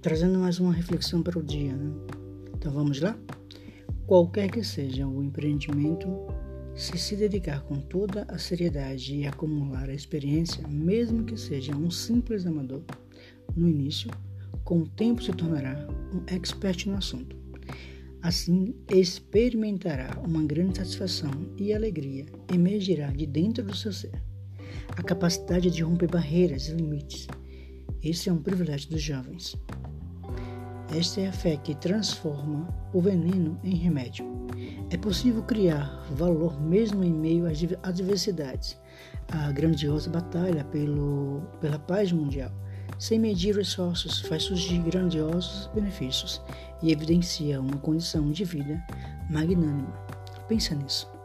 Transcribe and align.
trazendo 0.00 0.38
mais 0.38 0.58
uma 0.58 0.72
reflexão 0.72 1.22
para 1.22 1.38
o 1.38 1.42
dia, 1.42 1.74
né? 1.74 1.90
Então 2.54 2.72
vamos 2.72 3.00
lá? 3.00 3.18
Qualquer 4.06 4.50
que 4.50 4.64
seja 4.64 5.06
o 5.06 5.22
empreendimento, 5.22 6.08
se 6.74 6.96
se 6.98 7.16
dedicar 7.16 7.62
com 7.62 7.76
toda 7.76 8.22
a 8.28 8.38
seriedade 8.38 9.14
e 9.14 9.26
acumular 9.26 9.88
a 9.88 9.94
experiência, 9.94 10.66
mesmo 10.66 11.24
que 11.24 11.36
seja 11.36 11.76
um 11.76 11.90
simples 11.90 12.46
amador, 12.46 12.82
no 13.54 13.68
início, 13.68 14.10
com 14.64 14.80
o 14.80 14.88
tempo 14.88 15.22
se 15.22 15.32
tornará 15.32 15.86
um 16.12 16.22
expert 16.34 16.86
no 16.86 16.96
assunto. 16.96 17.36
Assim, 18.22 18.74
experimentará 18.90 20.20
uma 20.26 20.42
grande 20.42 20.78
satisfação 20.78 21.30
e 21.56 21.72
alegria 21.72 22.26
emergirá 22.52 23.08
de 23.08 23.26
dentro 23.26 23.64
do 23.64 23.76
seu 23.76 23.92
ser. 23.92 24.12
A 24.96 25.02
capacidade 25.02 25.70
de 25.70 25.82
romper 25.82 26.10
barreiras 26.10 26.68
e 26.68 26.72
limites. 26.72 27.26
Esse 28.02 28.30
é 28.30 28.32
um 28.32 28.42
privilégio 28.42 28.90
dos 28.90 29.02
jovens. 29.02 29.56
Esta 30.96 31.20
é 31.20 31.28
a 31.28 31.32
fé 31.32 31.56
que 31.56 31.74
transforma 31.74 32.66
o 32.92 33.00
veneno 33.00 33.60
em 33.62 33.76
remédio. 33.76 34.24
É 34.90 34.96
possível 34.96 35.42
criar 35.42 36.02
valor 36.10 36.60
mesmo 36.60 37.04
em 37.04 37.12
meio 37.12 37.46
às 37.46 37.58
adversidades. 37.82 38.80
A 39.28 39.52
grandiosa 39.52 40.10
batalha 40.10 40.64
pelo, 40.64 41.42
pela 41.60 41.78
paz 41.78 42.10
mundial, 42.10 42.50
sem 42.98 43.18
medir 43.18 43.56
esforços, 43.58 44.20
faz 44.22 44.44
surgir 44.44 44.78
grandiosos 44.78 45.70
benefícios 45.74 46.42
e 46.82 46.90
evidencia 46.90 47.60
uma 47.60 47.76
condição 47.76 48.30
de 48.30 48.44
vida 48.44 48.82
magnânima. 49.30 49.92
Pensa 50.48 50.74
nisso. 50.74 51.19